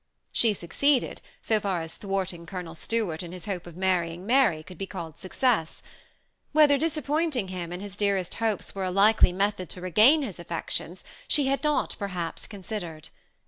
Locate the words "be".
4.79-4.87